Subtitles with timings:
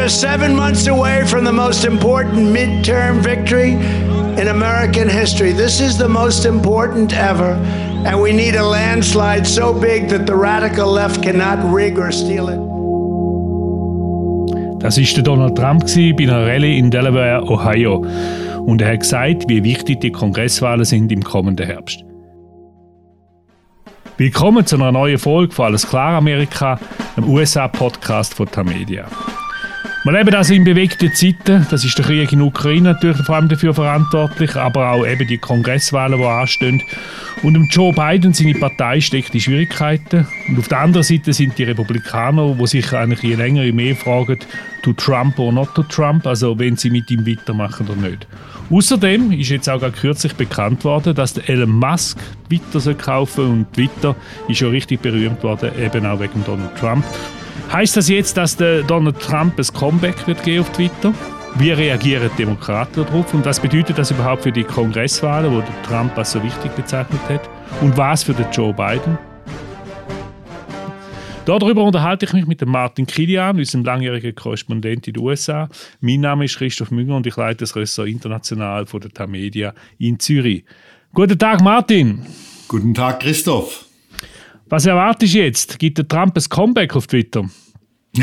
[0.00, 3.72] just seven months away from the most important midterm victory
[4.40, 5.52] in American history.
[5.52, 7.52] This is the most important ever,
[8.06, 12.48] and we need a landslide so big that the radical left cannot rig or steal
[12.48, 12.60] it.
[14.80, 18.06] Das ist der Donald Trump bei einer Rallye in Delaware, Ohio.
[18.64, 22.02] Und er hat gesagt, wie wichtig die Kongresswahlen sind im kommenden Herbst.
[24.16, 26.78] Willkommen zu einer neuen Folge von Alles klar Amerika,
[27.16, 29.04] einem USA-Podcast von Tamedia.
[30.02, 31.66] Wir leben also in bewegten Zeiten.
[31.70, 35.36] Das ist der Krieg in Ukraine natürlich vor allem dafür verantwortlich, aber auch eben die
[35.36, 36.82] Kongresswahlen, die anstehen.
[37.42, 40.26] Und um Joe Biden, seine Partei, steckt in Schwierigkeiten.
[40.48, 43.94] Und auf der anderen Seite sind die Republikaner, die sich eigentlich je länger je mehr
[43.94, 44.38] fragen,
[44.82, 48.26] to Trump or not to Trump, also wenn sie mit ihm weitermachen oder nicht.
[48.70, 53.72] Außerdem ist jetzt auch kürzlich bekannt worden, dass der Elon Musk Twitter kaufen soll und
[53.74, 54.16] Twitter
[54.48, 57.04] ist ja richtig berühmt worden, eben auch wegen Donald Trump.
[57.72, 61.14] Heißt das jetzt, dass der Donald Trump ein Comeback wird geben auf Twitter?
[61.56, 63.32] Wie reagieren die Demokraten darauf?
[63.32, 67.48] Und was bedeutet das überhaupt für die Kongresswahlen, wo Trump als so wichtig bezeichnet hat?
[67.80, 69.16] Und was für den Joe Biden?
[71.44, 75.68] Darüber unterhalte ich mich mit Martin Kilian, unserem langjährigen Korrespondent in den USA.
[76.00, 80.18] Mein Name ist Christoph Münger und ich leite das Ressort International von der Tamedia in
[80.18, 80.64] Zürich.
[81.14, 82.26] Guten Tag, Martin.
[82.66, 83.89] Guten Tag, Christoph.
[84.70, 85.78] Was erwartest du jetzt?
[85.80, 87.44] Gibt der Trump ein Comeback auf Twitter?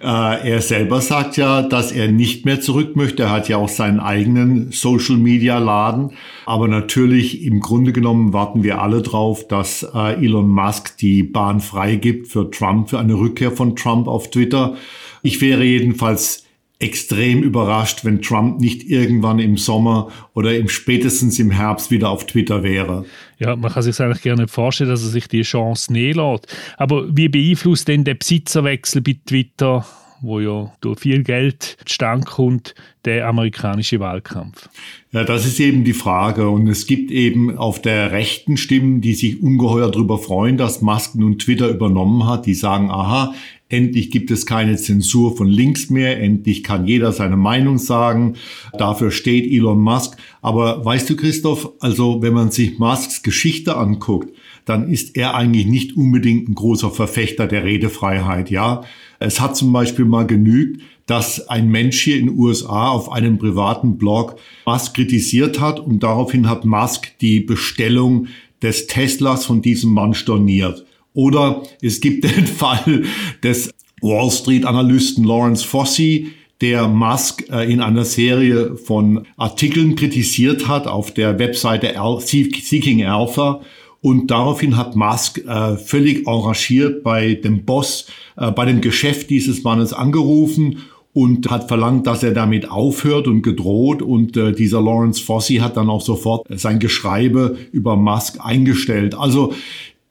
[0.00, 3.24] Äh, er selber sagt ja, dass er nicht mehr zurück möchte.
[3.24, 6.12] Er hat ja auch seinen eigenen Social-Media-Laden.
[6.46, 11.60] Aber natürlich, im Grunde genommen warten wir alle drauf, dass äh, Elon Musk die Bahn
[11.60, 14.76] freigibt für Trump, für eine Rückkehr von Trump auf Twitter.
[15.22, 16.47] Ich wäre jedenfalls
[16.80, 22.26] extrem überrascht, wenn Trump nicht irgendwann im Sommer oder im spätestens im Herbst wieder auf
[22.26, 23.04] Twitter wäre.
[23.38, 26.46] Ja, man kann sich eigentlich gerne vorstellen, dass er sich die Chance nehmen lässt.
[26.76, 29.84] Aber wie beeinflusst denn der Besitzerwechsel bei Twitter
[30.20, 34.68] wo ja durch viel Geld zustande kommt, der amerikanische Wahlkampf?
[35.12, 36.48] Ja, das ist eben die Frage.
[36.48, 41.14] Und es gibt eben auf der rechten Stimmen, die sich ungeheuer darüber freuen, dass Musk
[41.14, 42.46] nun Twitter übernommen hat.
[42.46, 43.34] Die sagen, aha,
[43.70, 46.20] Endlich gibt es keine Zensur von links mehr.
[46.22, 48.36] Endlich kann jeder seine Meinung sagen.
[48.78, 50.16] Dafür steht Elon Musk.
[50.40, 54.34] Aber weißt du, Christoph, also wenn man sich Musks Geschichte anguckt,
[54.64, 58.50] dann ist er eigentlich nicht unbedingt ein großer Verfechter der Redefreiheit.
[58.50, 58.84] Ja,
[59.18, 63.38] es hat zum Beispiel mal genügt, dass ein Mensch hier in den USA auf einem
[63.38, 64.36] privaten Blog
[64.66, 68.28] Musk kritisiert hat und daraufhin hat Musk die Bestellung
[68.62, 70.84] des Teslas von diesem Mann storniert.
[71.18, 73.02] Oder es gibt den Fall
[73.42, 76.28] des Wall Street Analysten Lawrence Fossey,
[76.60, 83.60] der Musk äh, in einer Serie von Artikeln kritisiert hat auf der Webseite Seeking Alpha.
[84.00, 88.06] Und daraufhin hat Musk äh, völlig engagiert bei dem Boss,
[88.36, 93.42] äh, bei dem Geschäft dieses Mannes angerufen und hat verlangt, dass er damit aufhört und
[93.42, 94.02] gedroht.
[94.02, 99.16] Und äh, dieser Lawrence Fossey hat dann auch sofort sein Geschreibe über Musk eingestellt.
[99.16, 99.52] Also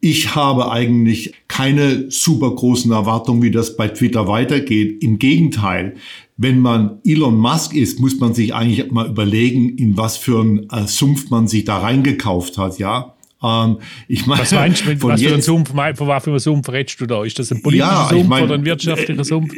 [0.07, 5.03] ich habe eigentlich keine super großen Erwartungen, wie das bei Twitter weitergeht.
[5.03, 5.95] Im Gegenteil,
[6.37, 10.69] wenn man Elon Musk ist, muss man sich eigentlich mal überlegen, in was für ein
[10.69, 13.16] äh, Sumpf man sich da reingekauft hat, ja.
[13.43, 13.77] Ähm,
[14.07, 16.99] ich meine, was meinst du, was für ein Sumpf, von was für einem Sumpf redest
[16.99, 17.23] du da?
[17.23, 19.53] Ist das ein politischer ja, Sumpf mein, oder ein wirtschaftlicher äh, Sumpf?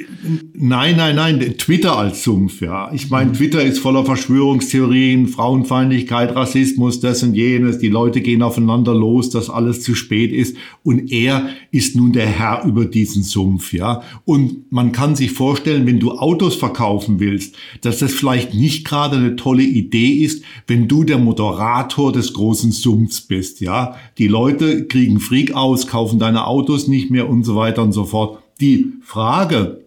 [0.54, 2.92] Nein, nein, nein, Twitter als Sumpf, ja.
[2.94, 3.36] Ich meine, mhm.
[3.36, 7.78] Twitter ist voller Verschwörungstheorien, Frauenfeindlichkeit, Rassismus, das und jenes.
[7.78, 10.58] Die Leute gehen aufeinander los, dass alles zu spät ist.
[10.84, 14.02] Und er ist nun der Herr über diesen Sumpf, ja.
[14.26, 19.16] Und man kann sich vorstellen, wenn du Autos verkaufen willst, dass das vielleicht nicht gerade
[19.16, 23.69] eine tolle Idee ist, wenn du der Moderator des großen Sumpfs bist, ja.
[23.70, 27.92] Ja, die Leute kriegen Freak aus, kaufen deine Autos nicht mehr und so weiter und
[27.92, 28.42] so fort.
[28.60, 29.86] Die Frage,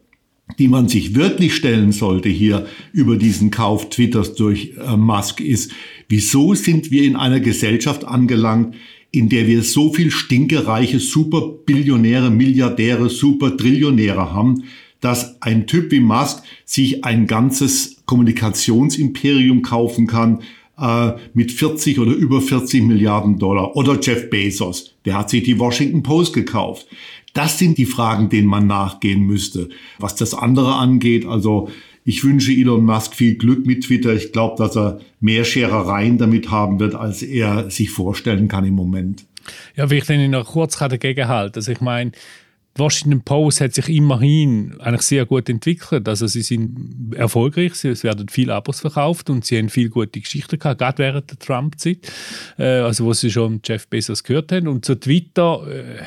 [0.60, 5.72] die man sich wirklich stellen sollte hier über diesen Kauf Twitters durch äh, Musk ist,
[6.09, 8.76] wieso sind wir in einer Gesellschaft angelangt,
[9.10, 14.62] in der wir so viel stinkereiche Superbillionäre, Milliardäre, Supertrillionäre haben,
[15.01, 20.39] dass ein Typ wie Musk sich ein ganzes Kommunikationsimperium kaufen kann,
[20.82, 23.76] äh, mit 40 oder über 40 Milliarden Dollar.
[23.76, 26.86] Oder Jeff Bezos, der hat sich die Washington Post gekauft.
[27.32, 29.68] Das sind die Fragen, denen man nachgehen müsste.
[29.98, 31.70] Was das andere angeht, also
[32.04, 34.12] ich wünsche Elon Musk viel Glück mit Twitter.
[34.12, 38.74] Ich glaube, dass er mehr Scherereien damit haben wird, als er sich vorstellen kann im
[38.74, 39.24] Moment.
[39.76, 41.60] Ja, wie ich den noch kurz dagegen halte.
[41.60, 42.12] Also ich meine,
[42.77, 46.09] Washington Post hat sich immerhin eigentlich sehr gut entwickelt.
[46.09, 50.59] Also sie sind erfolgreich, es werden viele Abos verkauft und sie haben viel gute Geschichten
[50.59, 52.10] gehabt, gerade während der Trump-Zeit,
[52.59, 54.69] äh, also wo sie schon Jeff Bezos gehört haben.
[54.69, 56.03] Und zu Twitter, äh,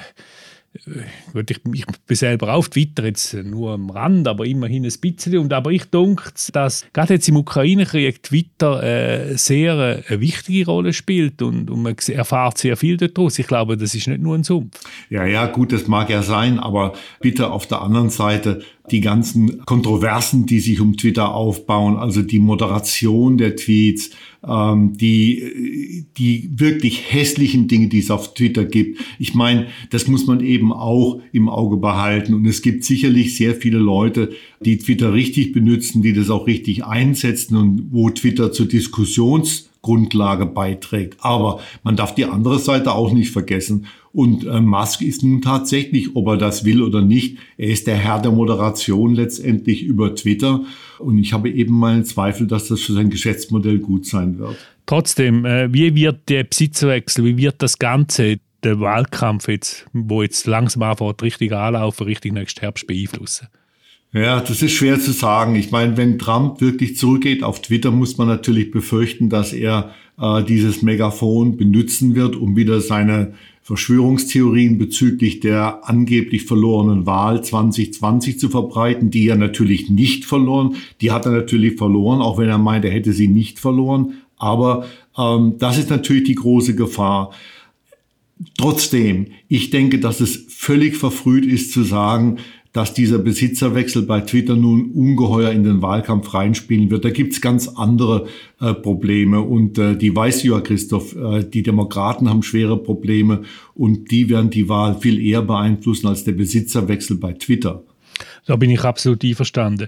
[1.33, 5.37] gut, ich, ich bin selber auf Twitter jetzt nur am Rand, aber immerhin ein bisschen.
[5.37, 10.65] Und aber ich denke, dass gerade jetzt im Ukraine-Krieg Twitter äh, sehr äh, eine wichtige
[10.65, 13.39] Rolle spielt und, und man erfahrt sehr viel daraus.
[13.39, 14.79] Ich glaube, das ist nicht nur ein Sumpf.
[15.09, 18.61] Ja, ja, gut, das mag ja sein, aber bitte auf der anderen Seite
[18.91, 24.11] die ganzen Kontroversen, die sich um Twitter aufbauen, also die Moderation der Tweets,
[24.47, 29.01] ähm, die, die wirklich hässlichen Dinge, die es auf Twitter gibt.
[29.17, 32.33] Ich meine, das muss man eben auch im Auge behalten.
[32.33, 36.85] Und es gibt sicherlich sehr viele Leute, die Twitter richtig benutzen, die das auch richtig
[36.85, 41.17] einsetzen und wo Twitter zur Diskussionsgrundlage beiträgt.
[41.19, 43.87] Aber man darf die andere Seite auch nicht vergessen.
[44.15, 47.97] Und äh, Musk ist nun tatsächlich, ob er das will oder nicht, er ist der
[47.97, 50.63] Herr der Moderation letztendlich über Twitter.
[50.99, 54.55] Und ich habe eben meinen Zweifel, dass das für sein Geschäftsmodell gut sein wird.
[54.85, 60.47] Trotzdem, äh, wie wird der Besitzerwechsel, wie wird das Ganze, der Wahlkampf jetzt, wo jetzt
[60.47, 63.49] langsam anfängt, richtig anlaufen, richtig nächsten Herbst beeinflussen?
[64.15, 65.55] Ja, das ist schwer zu sagen.
[65.55, 70.41] Ich meine, wenn Trump wirklich zurückgeht auf Twitter, muss man natürlich befürchten, dass er äh,
[70.41, 73.33] dieses Megafon benutzen wird, um wieder seine
[73.63, 80.77] Verschwörungstheorien bezüglich der angeblich verlorenen Wahl 2020 zu verbreiten, die er natürlich nicht verloren.
[81.01, 84.13] Die hat er natürlich verloren, auch wenn er meint, er hätte sie nicht verloren.
[84.37, 84.85] Aber
[85.17, 87.31] ähm, das ist natürlich die große Gefahr.
[88.57, 92.37] Trotzdem, ich denke, dass es völlig verfrüht ist zu sagen,
[92.75, 97.05] dass dieser Besitzerwechsel bei Twitter nun ungeheuer in den Wahlkampf reinspielen wird.
[97.05, 98.27] Da gibt's ganz andere
[98.59, 103.43] äh, Probleme und äh, die weiß ja, Christoph, äh, die Demokraten haben schwere Probleme
[103.75, 107.81] und die werden die Wahl viel eher beeinflussen als der Besitzerwechsel bei Twitter.
[108.45, 109.87] Da bin ich absolut einverstanden.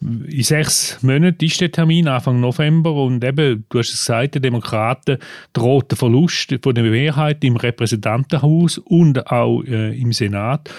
[0.00, 4.42] In sechs Monaten ist der Termin, Anfang November, und eben, du hast es gesagt, den
[4.42, 5.18] Demokraten
[5.52, 10.70] droht der Verlust von der Mehrheit im Repräsentantenhaus und auch äh, im Senat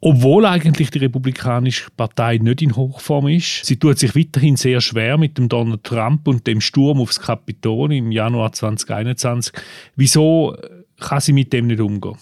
[0.00, 3.66] obwohl eigentlich die Republikanische Partei nicht in Hochform ist.
[3.66, 7.92] Sie tut sich weiterhin sehr schwer mit dem Donald Trump und dem Sturm aufs Kapitol
[7.92, 9.52] im Januar 2021.
[9.96, 10.56] Wieso
[10.98, 12.16] kann sie mit dem nicht umgehen?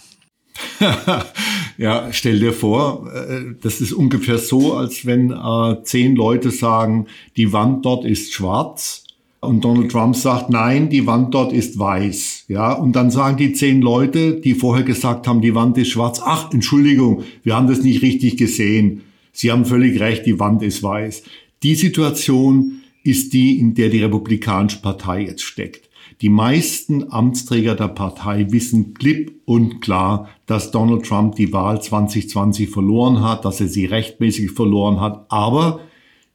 [1.78, 7.06] ja, stell dir vor, äh, das ist ungefähr so, als wenn äh, zehn Leute sagen,
[7.36, 9.04] die Wand dort ist schwarz
[9.40, 12.46] und Donald Trump sagt, nein, die Wand dort ist weiß.
[12.48, 16.20] Ja, und dann sagen die zehn Leute, die vorher gesagt haben, die Wand ist schwarz.
[16.24, 19.02] Ach, Entschuldigung, wir haben das nicht richtig gesehen.
[19.32, 21.22] Sie haben völlig recht, die Wand ist weiß.
[21.62, 25.88] Die Situation ist die, in der die Republikanische Partei jetzt steckt.
[26.20, 32.68] Die meisten Amtsträger der Partei wissen klipp und klar, dass Donald Trump die Wahl 2020
[32.68, 35.26] verloren hat, dass er sie rechtmäßig verloren hat.
[35.28, 35.80] Aber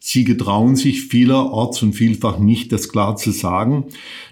[0.06, 3.86] Sie getrauen sich vielerorts und vielfach nicht, das klar zu sagen.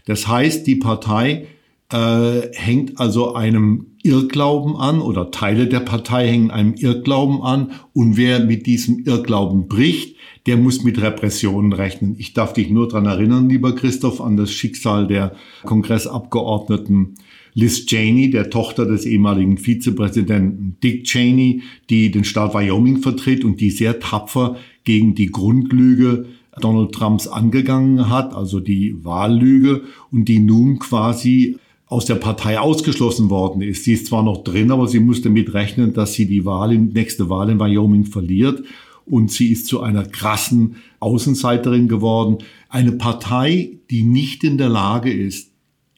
[0.06, 1.48] Das heißt, die Partei
[1.94, 8.18] äh, hängt also einem Irrglauben an oder Teile der Partei hängen einem Irrglauben an und
[8.18, 12.18] wer mit diesem Irrglauben bricht, der muss mit Repressionen rechnen.
[12.20, 17.16] Ich darf dich nur dran erinnern, lieber Christoph, an das Schicksal der Kongressabgeordneten
[17.54, 23.60] Liz Cheney, der Tochter des ehemaligen Vizepräsidenten Dick Cheney, die den Staat Wyoming vertritt und
[23.60, 26.26] die sehr tapfer gegen die Grundlüge
[26.60, 31.58] Donald Trumps angegangen hat, also die Wahllüge und die nun quasi
[31.88, 33.84] aus der Partei ausgeschlossen worden ist.
[33.84, 37.30] Sie ist zwar noch drin, aber sie musste mit rechnen, dass sie die Wahl, nächste
[37.30, 38.64] Wahl in Wyoming verliert.
[39.06, 42.38] Und sie ist zu einer krassen Außenseiterin geworden.
[42.70, 45.51] Eine Partei, die nicht in der Lage ist,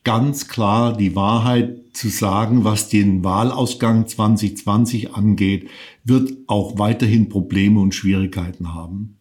[0.04, 5.70] ganz klar die Wahrheit zu sagen, was den Wahlausgang 2020 angeht,
[6.04, 9.18] wird auch weiterhin Probleme und Schwierigkeiten haben.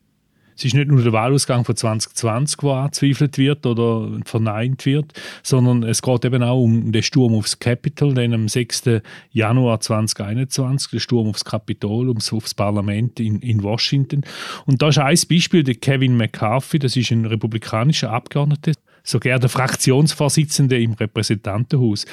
[0.57, 5.12] Es ist nicht nur der Wahlausgang von 2020, der angezweifelt wird oder verneint wird,
[5.43, 9.01] sondern es geht eben auch um den Sturm aufs Capitol, den am 6.
[9.33, 14.23] Januar 2021, der Sturm aufs Kapitol, ums, aufs Parlament in, in Washington.
[14.67, 19.49] Und da ist ein Beispiel, der Kevin McCarthy, das ist ein republikanischer Abgeordneter, sogar der
[19.49, 22.06] Fraktionsvorsitzende im Repräsentantenhaus.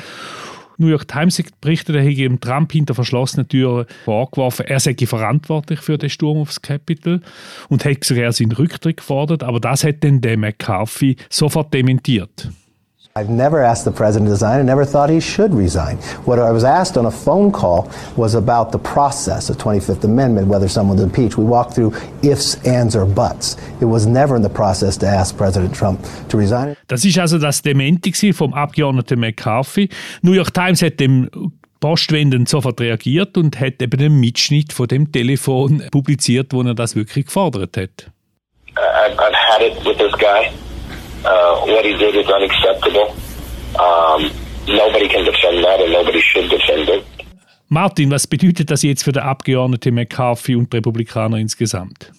[0.79, 5.97] New York Times berichtet, er hätte Trump hinter verschlossenen Türen vorgeworfen, er sei verantwortlich für
[5.97, 7.21] den Sturm aufs Capitol
[7.67, 12.49] und hätte sogar seinen Rücktritt gefordert, aber das hat dann der McCarthy sofort dementiert.
[13.19, 14.61] I've never asked the president to resign.
[14.61, 15.97] I never thought he should resign.
[16.23, 20.47] What I was asked on a phone call was about the process of 25th Amendment,
[20.47, 21.37] whether someone was impeached.
[21.37, 21.91] We walked through
[22.23, 23.57] ifs, ands or buts.
[23.81, 25.99] It was never in the process to ask President Trump
[26.29, 26.77] to resign.
[26.87, 29.89] Das ist also das Dementi vom Abgeordneten McCarthy.
[30.21, 31.29] New York Times hat dem
[31.81, 36.95] postwendend sofort reagiert und hat eben den Mitschnitt von dem Telefon publiziert, wo er das
[36.95, 38.11] wirklich gefordert hat.
[38.77, 40.51] I've, I've had it with this guy.
[41.25, 43.13] Uh, what he did is unacceptable.
[43.75, 44.31] Um,
[44.67, 47.05] nobody can defend that, and nobody should defend it.
[47.67, 52.11] Martin, was bedeutet das jetzt für den Abgeordneten McCarthy und Republikaner insgesamt?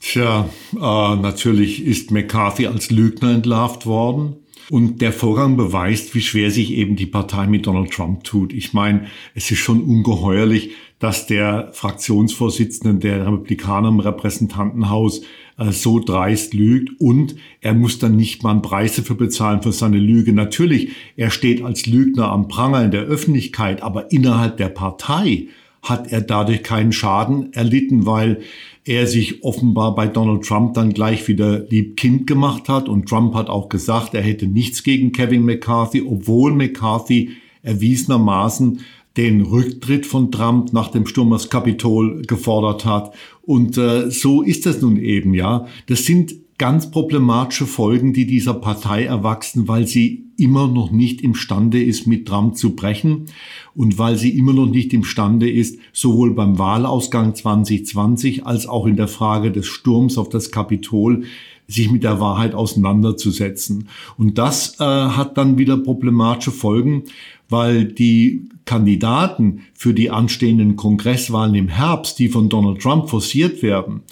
[0.00, 4.36] Tja, äh, natürlich ist McCarthy als Lügner entlarvt worden.
[4.70, 8.52] Und der Vorgang beweist, wie schwer sich eben die Partei mit Donald Trump tut.
[8.52, 15.22] Ich meine, es ist schon ungeheuerlich, dass der Fraktionsvorsitzende der Republikaner im Repräsentantenhaus
[15.58, 19.72] äh, so dreist lügt und er muss dann nicht mal einen Preis dafür bezahlen für
[19.72, 20.32] seine Lüge.
[20.32, 25.48] Natürlich, er steht als Lügner am Pranger in der Öffentlichkeit, aber innerhalb der Partei
[25.82, 28.40] hat er dadurch keinen Schaden erlitten, weil
[28.84, 32.88] er sich offenbar bei Donald Trump dann gleich wieder lieb Kind gemacht hat.
[32.88, 38.80] Und Trump hat auch gesagt, er hätte nichts gegen Kevin McCarthy, obwohl McCarthy erwiesenermaßen
[39.18, 43.12] den Rücktritt von Trump nach dem Sturm aufs Kapitol gefordert hat.
[43.42, 45.66] Und äh, so ist es nun eben, ja.
[45.88, 51.82] Das sind ganz problematische Folgen, die dieser Partei erwachsen, weil sie immer noch nicht imstande
[51.82, 53.26] ist, mit Trump zu brechen
[53.74, 58.96] und weil sie immer noch nicht imstande ist, sowohl beim Wahlausgang 2020 als auch in
[58.96, 61.24] der Frage des Sturms auf das Kapitol
[61.66, 63.88] sich mit der Wahrheit auseinanderzusetzen.
[64.16, 67.04] Und das äh, hat dann wieder problematische Folgen,
[67.50, 74.02] weil die Kandidaten für die anstehenden Kongresswahlen im Herbst, die von Donald Trump forciert werden,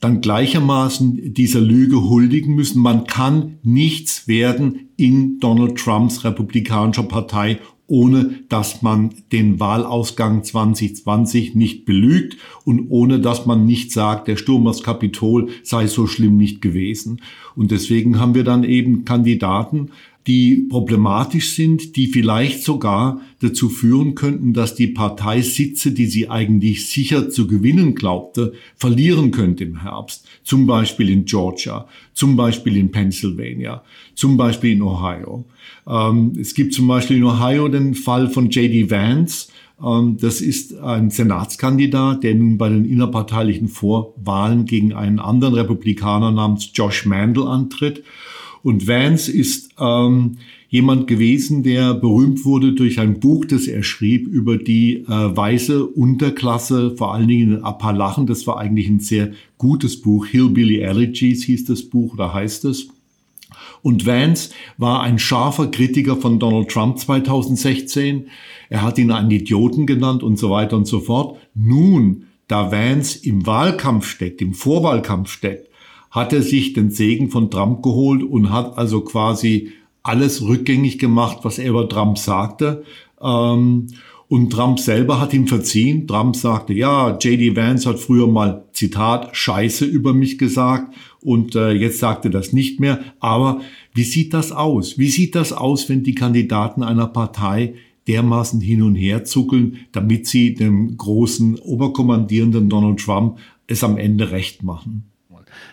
[0.00, 2.82] dann gleichermaßen dieser Lüge huldigen müssen.
[2.82, 11.56] Man kann nichts werden in Donald Trumps republikanischer Partei, ohne dass man den Wahlausgang 2020
[11.56, 16.36] nicht belügt und ohne dass man nicht sagt, der Sturm aufs Kapitol sei so schlimm
[16.36, 17.20] nicht gewesen.
[17.56, 19.90] Und deswegen haben wir dann eben Kandidaten,
[20.26, 26.28] die problematisch sind, die vielleicht sogar dazu führen könnten, dass die Partei Sitze, die sie
[26.28, 30.26] eigentlich sicher zu gewinnen glaubte, verlieren könnte im Herbst.
[30.44, 33.82] Zum Beispiel in Georgia, zum Beispiel in Pennsylvania,
[34.14, 35.46] zum Beispiel in Ohio.
[35.86, 38.90] Ähm, es gibt zum Beispiel in Ohio den Fall von J.D.
[38.90, 39.48] Vance,
[39.82, 46.30] ähm, das ist ein Senatskandidat, der nun bei den innerparteilichen Vorwahlen gegen einen anderen Republikaner
[46.30, 48.04] namens Josh Mandel antritt.
[48.62, 50.36] Und Vance ist ähm,
[50.68, 55.84] jemand gewesen, der berühmt wurde durch ein Buch, das er schrieb über die äh, weiße
[55.84, 58.26] Unterklasse, vor allen Dingen in Appalachen.
[58.26, 60.26] Das war eigentlich ein sehr gutes Buch.
[60.26, 62.88] Hillbilly Elegies hieß das Buch oder heißt es.
[63.82, 68.26] Und Vance war ein scharfer Kritiker von Donald Trump 2016.
[68.68, 71.38] Er hat ihn einen Idioten genannt und so weiter und so fort.
[71.54, 75.69] Nun, da Vance im Wahlkampf steckt, im Vorwahlkampf steckt,
[76.10, 81.38] hat er sich den Segen von Trump geholt und hat also quasi alles rückgängig gemacht,
[81.42, 82.84] was er über Trump sagte.
[83.20, 83.88] Ähm,
[84.28, 86.06] und Trump selber hat ihm verziehen.
[86.06, 91.72] Trump sagte, ja, JD Vance hat früher mal, Zitat, Scheiße über mich gesagt und äh,
[91.72, 93.00] jetzt sagt er das nicht mehr.
[93.18, 93.60] Aber
[93.92, 94.98] wie sieht das aus?
[94.98, 97.74] Wie sieht das aus, wenn die Kandidaten einer Partei
[98.06, 104.30] dermaßen hin und her zuckeln, damit sie dem großen Oberkommandierenden Donald Trump es am Ende
[104.30, 105.10] recht machen?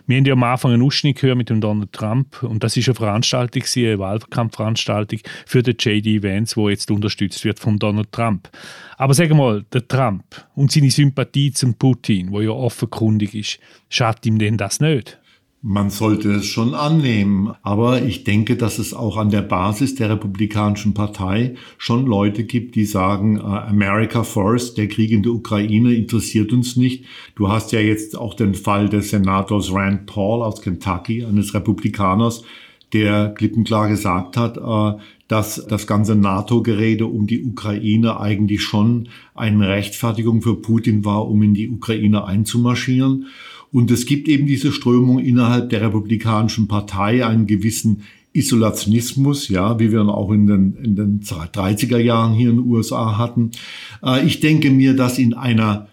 [0.05, 2.87] Wir haben ja am Anfang einen Ausschnitt gehört mit dem Donald Trump und das ist
[2.87, 6.23] eine Veranstaltung, eine Wahlkampfveranstaltung für den J.D.
[6.23, 8.49] Vance, wo jetzt unterstützt wird von Donald Trump.
[8.97, 10.23] Aber wir mal, der Trump
[10.55, 15.19] und seine Sympathie zum Putin, wo ja offenkundig ist, schadet ihm denn das nicht?
[15.63, 20.11] Man sollte es schon annehmen, aber ich denke, dass es auch an der Basis der
[20.11, 25.95] Republikanischen Partei schon Leute gibt, die sagen, äh, America first, der Krieg in der Ukraine
[25.95, 27.05] interessiert uns nicht.
[27.33, 32.43] Du hast ja jetzt auch den Fall des Senators Rand Paul aus Kentucky, eines Republikaners,
[32.93, 39.67] der klippenklar gesagt hat, äh, dass das ganze NATO-Gerede um die Ukraine eigentlich schon eine
[39.67, 43.25] Rechtfertigung für Putin war, um in die Ukraine einzumarschieren.
[43.71, 49.91] Und es gibt eben diese Strömung innerhalb der Republikanischen Partei, einen gewissen Isolationismus, ja, wie
[49.91, 53.51] wir ihn auch in den, in den 30er Jahren hier in den USA hatten.
[54.03, 55.87] Äh, ich denke mir, dass in einer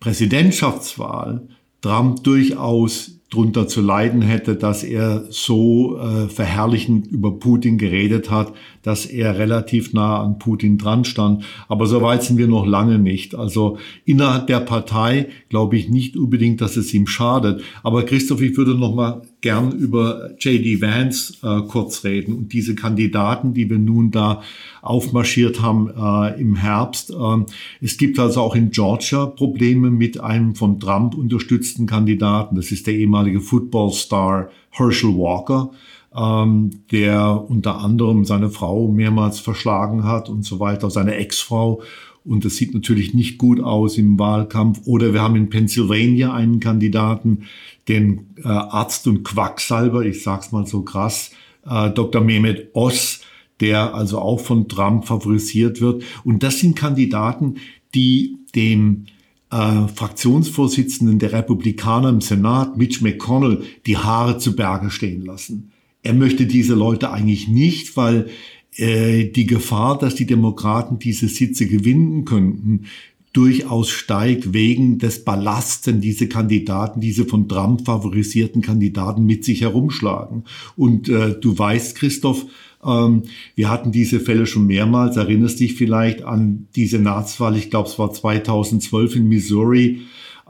[0.00, 1.48] Präsidentschaftswahl
[1.80, 8.52] Trump durchaus drunter zu leiden hätte, dass er so äh, verherrlichend über Putin geredet hat,
[8.82, 11.44] dass er relativ nah an Putin dran stand.
[11.68, 13.36] Aber so weit sind wir noch lange nicht.
[13.36, 17.62] Also innerhalb der Partei glaube ich nicht unbedingt, dass es ihm schadet.
[17.84, 20.80] Aber Christoph, ich würde noch mal gern über J.D.
[20.80, 24.42] Vance äh, kurz reden und diese Kandidaten, die wir nun da
[24.82, 27.10] aufmarschiert haben äh, im Herbst.
[27.10, 27.46] Ähm,
[27.80, 32.56] es gibt also auch in Georgia Probleme mit einem von Trump unterstützten Kandidaten.
[32.56, 35.70] Das ist der ehemalige Footballstar Herschel Walker
[36.14, 41.82] ähm, der unter anderem seine Frau mehrmals verschlagen hat und so weiter, seine Ex-Frau.
[42.24, 44.82] Und das sieht natürlich nicht gut aus im Wahlkampf.
[44.86, 47.44] Oder wir haben in Pennsylvania einen Kandidaten,
[47.88, 51.30] den äh, Arzt und Quacksalber, ich sag's mal so krass,
[51.66, 52.22] äh, Dr.
[52.22, 53.20] Mehmet Oz,
[53.60, 56.02] der also auch von Trump favorisiert wird.
[56.24, 57.56] Und das sind Kandidaten,
[57.94, 59.06] die dem
[59.50, 65.72] äh, Fraktionsvorsitzenden der Republikaner im Senat, Mitch McConnell, die Haare zu Berge stehen lassen.
[66.02, 68.30] Er möchte diese Leute eigentlich nicht, weil
[68.78, 72.86] die Gefahr, dass die Demokraten diese Sitze gewinnen könnten,
[73.32, 79.60] durchaus steigt wegen des Ballasts, den diese Kandidaten, diese von Trump favorisierten Kandidaten mit sich
[79.62, 80.44] herumschlagen.
[80.76, 82.46] Und äh, du weißt, Christoph,
[82.84, 83.22] ähm,
[83.54, 85.16] wir hatten diese Fälle schon mehrmals.
[85.16, 90.00] Erinnerst dich vielleicht an die Senatswahl, ich glaube, es war 2012 in Missouri,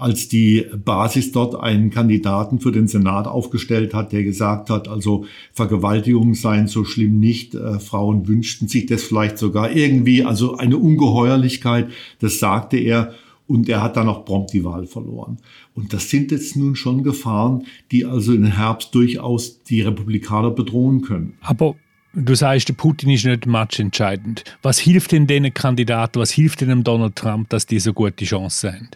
[0.01, 5.27] als die Basis dort einen Kandidaten für den Senat aufgestellt hat, der gesagt hat, also
[5.53, 10.79] Vergewaltigungen seien so schlimm nicht, äh, Frauen wünschten sich das vielleicht sogar irgendwie, also eine
[10.79, 13.13] Ungeheuerlichkeit, das sagte er.
[13.47, 15.39] Und er hat dann auch prompt die Wahl verloren.
[15.75, 21.03] Und das sind jetzt nun schon Gefahren, die also im Herbst durchaus die Republikaner bedrohen
[21.03, 21.35] können.
[21.41, 21.75] Aber
[22.13, 24.43] Du sagst, der Putin ist nicht matchentscheidend.
[24.63, 28.73] Was hilft denn den Kandidaten, was hilft denn Donald Trump, dass die so gute Chancen
[28.73, 28.89] haben?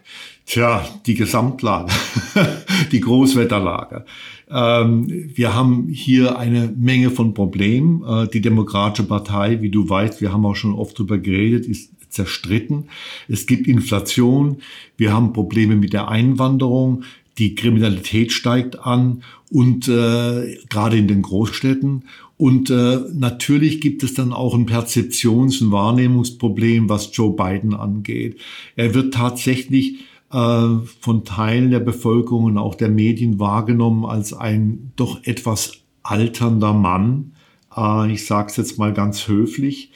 [0.46, 1.92] Tja, die Gesamtlage,
[2.92, 4.04] die Großwetterlage.
[4.50, 8.02] Ähm, wir haben hier eine Menge von Problemen.
[8.04, 11.92] Äh, die Demokratische Partei, wie du weißt, wir haben auch schon oft darüber geredet, ist
[12.10, 12.88] zerstritten.
[13.28, 14.58] Es gibt Inflation.
[14.96, 17.04] Wir haben Probleme mit der Einwanderung.
[17.38, 22.04] Die Kriminalität steigt an und äh, gerade in den Großstädten.
[22.36, 28.40] Und äh, natürlich gibt es dann auch ein Perzeptions- und Wahrnehmungsproblem, was Joe Biden angeht.
[28.74, 30.00] Er wird tatsächlich
[30.32, 30.68] äh,
[31.00, 37.32] von Teilen der Bevölkerung und auch der Medien wahrgenommen als ein doch etwas alternder Mann.
[37.76, 39.92] Äh, ich sage es jetzt mal ganz höflich.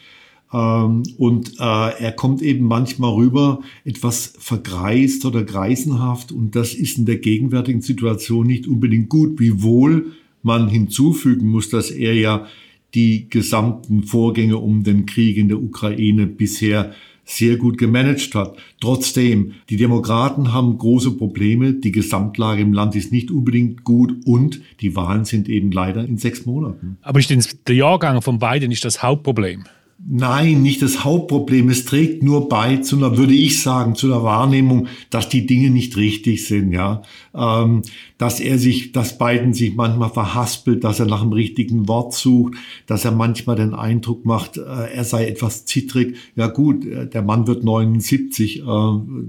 [0.53, 1.63] Ähm, und äh,
[1.99, 7.83] er kommt eben manchmal rüber etwas vergreist oder greisenhaft und das ist in der gegenwärtigen
[7.83, 12.47] Situation nicht unbedingt gut, wiewohl man hinzufügen muss, dass er ja
[12.95, 16.95] die gesamten Vorgänge um den Krieg in der Ukraine bisher
[17.29, 18.57] sehr gut gemanagt hat.
[18.81, 24.63] Trotzdem, die Demokraten haben große Probleme, die Gesamtlage im Land ist nicht unbedingt gut und
[24.81, 26.97] die Wahlen sind eben leider in sechs Monaten.
[27.03, 29.65] Aber ist denn der Jahrgang von beiden nicht das Hauptproblem?
[30.01, 31.69] Nein, nicht das Hauptproblem.
[31.71, 35.71] Es trägt nur bei zu einer, würde ich sagen, zu einer Wahrnehmung, dass die Dinge
[35.71, 37.03] nicht richtig sind, ja.
[37.35, 37.83] Ähm,
[38.17, 42.55] dass er sich, dass Biden sich manchmal verhaspelt, dass er nach dem richtigen Wort sucht,
[42.87, 44.61] dass er manchmal den Eindruck macht, äh,
[44.95, 46.17] er sei etwas zittrig.
[46.37, 48.63] Ja gut, äh, der Mann wird 79, äh,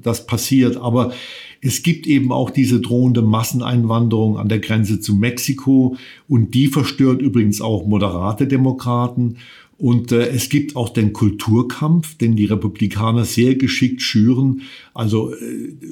[0.04, 1.14] das passiert, aber
[1.62, 7.24] es gibt eben auch diese drohende Masseneinwanderung an der Grenze zu Mexiko und die verstört
[7.24, 9.38] übrigens auch moderate Demokraten.
[9.80, 14.64] Und äh, es gibt auch den Kulturkampf, den die Republikaner sehr geschickt schüren.
[14.94, 15.38] Also äh,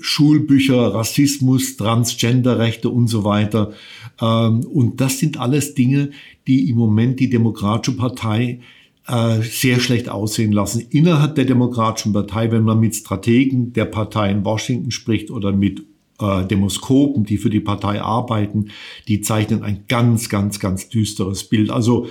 [0.02, 3.72] Schulbücher, Rassismus, Transgenderrechte und so weiter.
[4.22, 6.10] Ähm, und das sind alles Dinge,
[6.48, 8.60] die im Moment die Demokratische Partei
[9.08, 10.86] äh, sehr schlecht aussehen lassen.
[10.90, 15.86] Innerhalb der Demokratischen Partei, wenn man mit Strategen der Partei in Washington spricht oder mit
[16.20, 18.68] äh, Demoskopen, die für die Partei arbeiten,
[19.08, 21.70] die zeichnen ein ganz, ganz, ganz düsteres Bild.
[21.70, 22.08] Also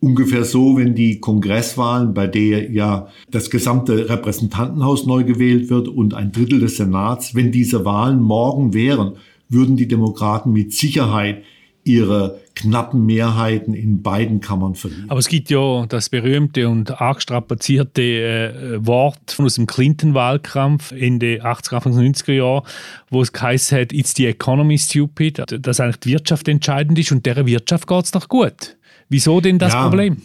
[0.00, 6.14] ungefähr so, wenn die Kongresswahlen, bei der ja das gesamte Repräsentantenhaus neu gewählt wird und
[6.14, 9.16] ein Drittel des Senats, wenn diese Wahlen morgen wären,
[9.48, 11.42] würden die Demokraten mit Sicherheit
[11.86, 15.08] ihre knappen Mehrheiten in beiden Kammern verlieren.
[15.08, 21.44] Aber es gibt ja das berühmte und arg strapazierte äh, Wort aus dem Clinton-Wahlkampf Ende
[21.44, 22.62] 80er, Anfang 90er Jahre,
[23.08, 27.24] wo es geheißen hat, it's the economy stupid, dass eigentlich die Wirtschaft entscheidend ist und
[27.24, 28.76] der Wirtschaft geht es noch gut.
[29.08, 30.16] Wieso denn das ja, Problem?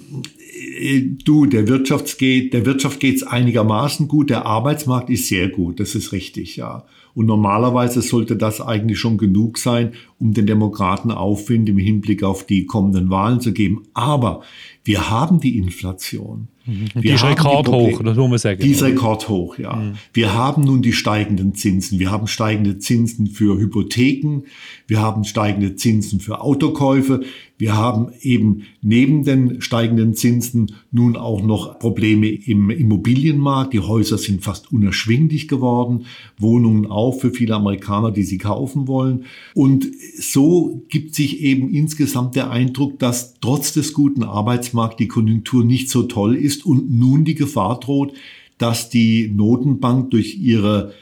[0.80, 5.80] Äh, du, der Wirtschaft geht, der Wirtschaft geht's einigermaßen gut, der Arbeitsmarkt ist sehr gut,
[5.80, 6.86] das ist richtig, ja.
[7.14, 12.46] Und normalerweise sollte das eigentlich schon genug sein, um den Demokraten Aufwind im Hinblick auf
[12.46, 13.84] die kommenden Wahlen zu geben.
[13.94, 14.44] Aber
[14.86, 16.48] wir haben die Inflation.
[16.66, 17.02] Mhm.
[17.02, 18.62] Die ist rekordhoch, das muss man sagen.
[18.62, 19.76] Die ist rekordhoch, ja.
[19.76, 19.94] Mhm.
[20.14, 22.00] Wir haben nun die steigenden Zinsen.
[22.00, 24.44] Wir haben steigende Zinsen für Hypotheken.
[24.88, 27.22] Wir haben steigende Zinsen für Autokäufe.
[27.62, 33.74] Wir haben eben neben den steigenden Zinsen nun auch noch Probleme im Immobilienmarkt.
[33.74, 36.08] Die Häuser sind fast unerschwinglich geworden.
[36.40, 39.26] Wohnungen auch für viele Amerikaner, die sie kaufen wollen.
[39.54, 39.86] Und
[40.18, 45.92] so gibt sich eben insgesamt der Eindruck, dass trotz des guten Arbeitsmarkts die Konjunktur nicht
[45.92, 48.14] so toll ist und nun die Gefahr droht,
[48.58, 50.94] dass die Notenbank durch ihre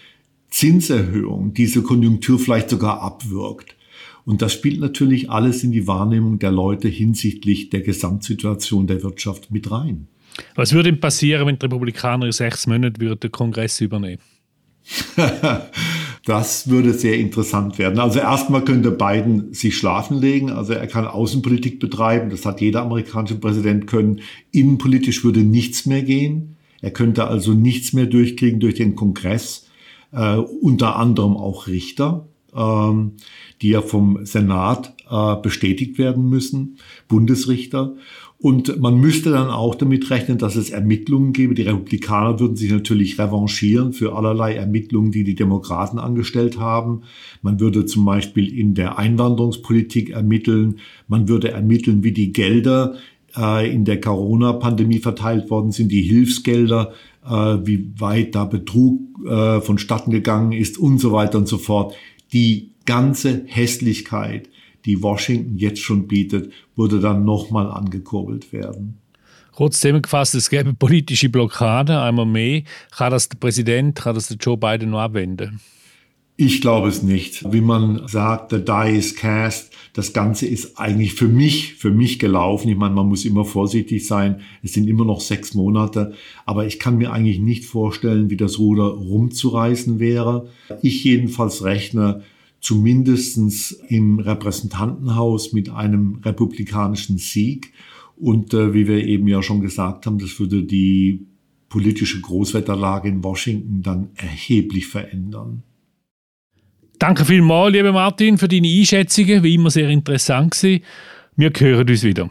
[0.50, 3.78] Zinserhöhung diese Konjunktur vielleicht sogar abwirkt.
[4.26, 9.52] Und das spielt natürlich alles in die Wahrnehmung der Leute hinsichtlich der Gesamtsituation der Wirtschaft
[9.52, 10.08] mit rein.
[10.56, 14.22] Was würde denn passieren, wenn die Republikaner in sechs Monaten den Kongress übernehmen?
[16.26, 17.98] Das würde sehr interessant werden.
[17.98, 20.52] Also erstmal könnte Biden sich schlafen legen.
[20.52, 22.30] Also er kann Außenpolitik betreiben.
[22.30, 24.22] Das hat jeder amerikanische Präsident können.
[24.52, 26.58] Innenpolitisch würde nichts mehr gehen.
[26.82, 29.70] Er könnte also nichts mehr durchkriegen durch den Kongress.
[30.12, 33.14] Äh, unter anderem auch Richter, ähm,
[33.62, 37.96] die ja vom Senat äh, bestätigt werden müssen, Bundesrichter.
[38.42, 41.56] Und man müsste dann auch damit rechnen, dass es Ermittlungen gäbe.
[41.56, 47.02] Die Republikaner würden sich natürlich revanchieren für allerlei Ermittlungen, die die Demokraten angestellt haben.
[47.42, 50.80] Man würde zum Beispiel in der Einwanderungspolitik ermitteln.
[51.10, 52.96] Man würde ermitteln, wie die Gelder
[53.36, 56.94] äh, in der Corona-Pandemie verteilt worden sind, die Hilfsgelder,
[57.26, 61.94] äh, wie weit da Betrug äh, vonstatten gegangen ist und so weiter und so fort.
[62.32, 64.50] Die ganze Hässlichkeit
[64.86, 68.98] die Washington jetzt schon bietet, würde dann nochmal angekurbelt werden.
[69.54, 72.63] Kurz zusammengefasst, es gäbe politische Blockade, einmal mehr.
[72.96, 75.60] Kann das der Präsident, kann das der Joe Biden noch abwenden?
[76.41, 77.52] Ich glaube es nicht.
[77.52, 79.73] Wie man sagt, the die is cast.
[79.91, 82.69] Das Ganze ist eigentlich für mich, für mich gelaufen.
[82.69, 84.39] Ich meine, man muss immer vorsichtig sein.
[84.63, 86.13] Es sind immer noch sechs Monate.
[86.45, 90.47] Aber ich kann mir eigentlich nicht vorstellen, wie das Ruder rumzureißen wäre.
[90.82, 92.23] Ich jedenfalls rechne
[92.62, 97.73] zumindestens im Repräsentantenhaus mit einem republikanischen Sieg.
[98.15, 101.25] Und äh, wie wir eben ja schon gesagt haben, das würde die
[101.67, 105.63] politische Großwetterlage in Washington dann erheblich verändern.
[107.00, 109.42] Danke vielmals, lieber Martin, für deine Einschätzungen.
[109.42, 110.84] Wie immer sehr interessant gewesen.
[111.38, 112.30] Wir hören uns wieder.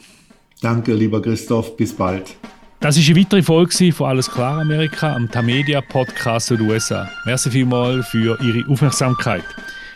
[0.60, 1.74] Danke, lieber Christoph.
[1.74, 2.36] Bis bald.
[2.80, 7.08] Das ist eine weitere Folge von Alles klar Amerika am Tamedia Podcast der USA.
[7.24, 9.42] Merci vielmals für Ihre Aufmerksamkeit.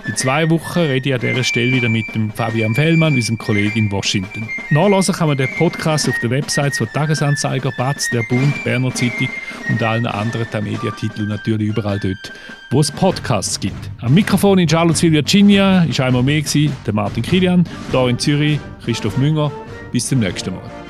[0.07, 3.79] In zwei Wochen rede ich an dieser Stelle wieder mit dem Fabian Fellmann, unserem Kollegen
[3.79, 4.49] in Washington.
[4.71, 9.29] Nachlesen kann man den Podcast auf den Websites von Tagesanzeiger, Batz, Der Bund, Berner Zeitung
[9.73, 12.33] und allen anderen Mediatiteln natürlich überall dort,
[12.71, 13.91] wo es Podcasts gibt.
[14.01, 16.43] Am Mikrofon in Charlottesville, Virginia, ist einmal mehr
[16.87, 19.51] der Martin Kilian, hier in Zürich, Christoph Münger.
[19.93, 20.82] Bis zum nächsten Mal.